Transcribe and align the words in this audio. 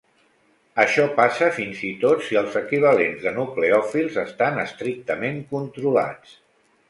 Això 0.83 1.03
passa 1.19 1.49
fins 1.57 1.81
i 1.89 1.89
tot 2.03 2.23
si 2.29 2.39
els 2.41 2.55
equivalents 2.61 3.27
de 3.27 3.35
nucleòfils 3.37 4.17
estan 4.23 4.59
estrictament 4.65 5.41
controlats. 5.55 6.35